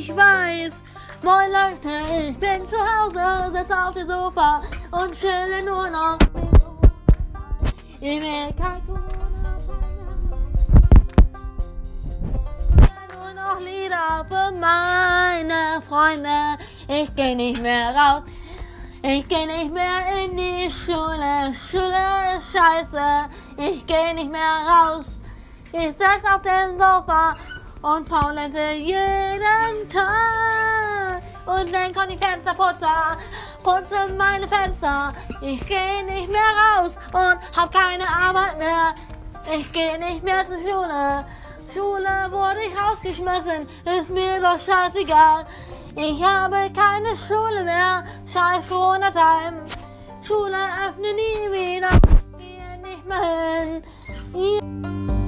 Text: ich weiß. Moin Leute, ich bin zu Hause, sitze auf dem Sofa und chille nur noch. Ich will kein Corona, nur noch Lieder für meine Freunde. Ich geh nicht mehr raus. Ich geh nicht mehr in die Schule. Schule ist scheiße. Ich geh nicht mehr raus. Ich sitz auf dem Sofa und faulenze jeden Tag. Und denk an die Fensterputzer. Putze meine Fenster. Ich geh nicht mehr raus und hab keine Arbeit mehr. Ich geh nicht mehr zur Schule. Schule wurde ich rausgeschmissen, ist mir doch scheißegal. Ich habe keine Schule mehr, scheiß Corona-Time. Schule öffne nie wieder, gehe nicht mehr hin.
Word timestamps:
ich 0.00 0.16
weiß. 0.16 0.82
Moin 1.22 1.50
Leute, 1.52 1.92
ich 2.30 2.38
bin 2.38 2.66
zu 2.66 2.76
Hause, 2.78 3.52
sitze 3.52 3.76
auf 3.78 3.92
dem 3.92 4.08
Sofa 4.08 4.62
und 4.92 5.12
chille 5.12 5.62
nur 5.62 5.90
noch. 5.90 6.18
Ich 8.00 8.22
will 8.22 8.54
kein 8.58 8.80
Corona, 8.86 9.58
nur 13.14 13.32
noch 13.34 13.60
Lieder 13.60 14.24
für 14.26 14.50
meine 14.52 15.82
Freunde. 15.82 16.56
Ich 16.88 17.14
geh 17.14 17.34
nicht 17.34 17.60
mehr 17.60 17.94
raus. 17.94 18.22
Ich 19.02 19.28
geh 19.28 19.44
nicht 19.44 19.72
mehr 19.72 20.00
in 20.24 20.34
die 20.34 20.70
Schule. 20.70 21.52
Schule 21.70 22.38
ist 22.38 22.52
scheiße. 22.52 23.28
Ich 23.58 23.86
geh 23.86 24.14
nicht 24.14 24.30
mehr 24.30 24.56
raus. 24.66 25.20
Ich 25.72 25.92
sitz 25.92 26.24
auf 26.24 26.40
dem 26.42 26.78
Sofa 26.78 27.36
und 27.82 28.08
faulenze 28.08 28.72
jeden 28.72 29.88
Tag. 29.90 31.22
Und 31.46 31.72
denk 31.72 31.96
an 32.00 32.08
die 32.08 32.18
Fensterputzer. 32.18 33.16
Putze 33.62 34.12
meine 34.16 34.46
Fenster. 34.46 35.12
Ich 35.40 35.66
geh 35.66 36.02
nicht 36.04 36.30
mehr 36.30 36.40
raus 36.76 36.98
und 37.12 37.58
hab 37.58 37.72
keine 37.72 38.04
Arbeit 38.08 38.58
mehr. 38.58 38.94
Ich 39.52 39.72
geh 39.72 39.98
nicht 39.98 40.22
mehr 40.22 40.44
zur 40.44 40.58
Schule. 40.58 41.24
Schule 41.72 42.30
wurde 42.30 42.58
ich 42.66 42.76
rausgeschmissen, 42.76 43.68
ist 43.84 44.10
mir 44.10 44.40
doch 44.40 44.58
scheißegal. 44.58 45.46
Ich 45.94 46.22
habe 46.22 46.70
keine 46.72 47.16
Schule 47.16 47.62
mehr, 47.64 48.04
scheiß 48.26 48.68
Corona-Time. 48.68 49.66
Schule 50.22 50.56
öffne 50.88 51.12
nie 51.14 51.50
wieder, 51.52 51.90
gehe 52.38 52.78
nicht 52.82 53.06
mehr 53.06 53.82
hin. 54.32 55.19